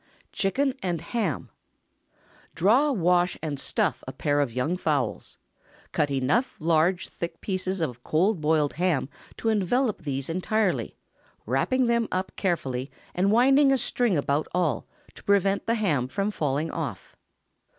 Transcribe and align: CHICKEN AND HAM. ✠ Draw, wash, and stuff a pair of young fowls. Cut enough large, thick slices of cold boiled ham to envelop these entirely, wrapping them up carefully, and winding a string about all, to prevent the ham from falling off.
CHICKEN 0.31 0.73
AND 0.81 0.99
HAM. 0.99 1.51
✠ 2.51 2.55
Draw, 2.55 2.91
wash, 2.93 3.37
and 3.43 3.59
stuff 3.59 4.03
a 4.07 4.11
pair 4.11 4.39
of 4.39 4.51
young 4.51 4.75
fowls. 4.75 5.37
Cut 5.91 6.09
enough 6.09 6.55
large, 6.59 7.07
thick 7.09 7.35
slices 7.45 7.79
of 7.81 8.03
cold 8.03 8.41
boiled 8.41 8.73
ham 8.73 9.09
to 9.37 9.49
envelop 9.49 10.01
these 10.01 10.27
entirely, 10.27 10.97
wrapping 11.45 11.85
them 11.85 12.07
up 12.11 12.31
carefully, 12.35 12.89
and 13.13 13.31
winding 13.31 13.71
a 13.71 13.77
string 13.77 14.17
about 14.17 14.47
all, 14.55 14.87
to 15.13 15.23
prevent 15.23 15.67
the 15.67 15.75
ham 15.75 16.07
from 16.07 16.31
falling 16.31 16.71
off. 16.71 17.15